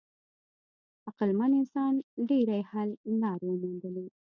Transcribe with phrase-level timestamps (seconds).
[1.07, 1.93] عقلمن انسان
[2.29, 2.89] ډېرې حل
[3.21, 4.05] لارې وموندلې.